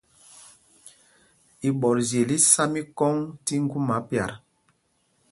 Iɓɔtzyel 1.67 2.29
í 2.37 2.37
ɛsá 2.41 2.63
mikɔŋ 2.73 3.15
tí 3.45 3.55
ŋguma 3.63 3.97
pyat. 4.07 4.31